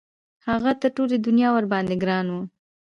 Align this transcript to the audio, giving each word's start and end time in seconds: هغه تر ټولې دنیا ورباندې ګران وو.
هغه 0.47 0.71
تر 0.81 0.89
ټولې 0.95 1.17
دنیا 1.25 1.49
ورباندې 1.53 1.95
ګران 2.03 2.25
وو. 2.29 2.43